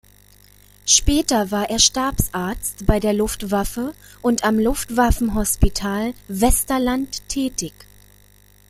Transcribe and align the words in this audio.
Später 0.87 1.51
war 1.51 1.69
er 1.69 1.77
Stabsarzt 1.77 2.87
bei 2.87 2.99
der 2.99 3.13
Luftwaffe 3.13 3.93
und 4.23 4.43
am 4.43 4.57
Luftwaffen-Hospital 4.57 6.15
Westerland 6.27 7.29
tätig. 7.29 7.73